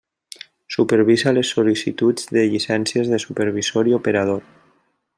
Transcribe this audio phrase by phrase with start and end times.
[0.75, 4.47] Supervisa les sol·licituds de llicències de supervisor i operador.